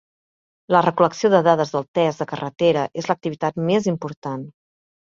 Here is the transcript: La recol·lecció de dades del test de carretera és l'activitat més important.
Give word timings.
La 0.75 0.79
recol·lecció 0.85 1.31
de 1.33 1.41
dades 1.49 1.75
del 1.77 1.87
test 1.99 2.25
de 2.25 2.29
carretera 2.33 2.89
és 3.03 3.13
l'activitat 3.13 3.65
més 3.71 3.95
important. 3.97 4.47